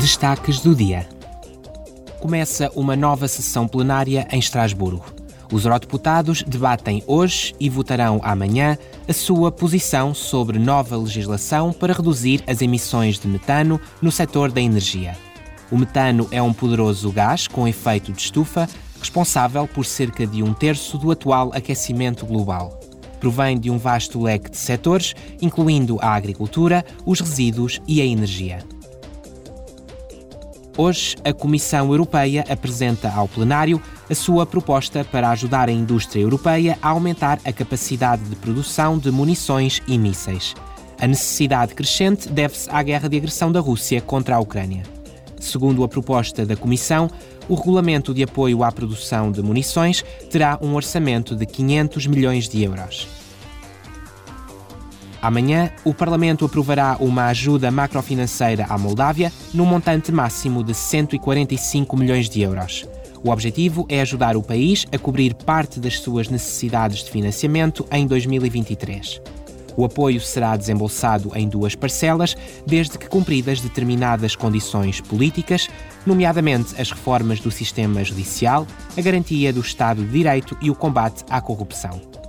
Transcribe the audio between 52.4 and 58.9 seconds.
de euros. Amanhã, o Parlamento aprovará uma ajuda macrofinanceira à